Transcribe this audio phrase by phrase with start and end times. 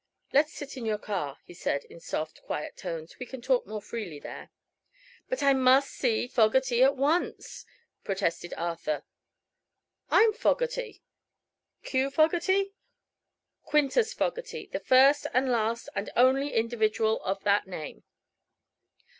[0.33, 3.19] "Let's sit in your car," he said, in soft, quiet tones.
[3.19, 4.49] "We can talk more freely there."
[5.29, 7.67] "But I must see Fogerty at once!"
[8.03, 9.03] protested Arthur.
[10.09, 11.03] "I'm Fogerty."
[11.83, 12.09] "Q.
[12.09, 12.73] Fogerty?"
[13.63, 18.03] "Quintus Fogerty the first and last and only individual of that name."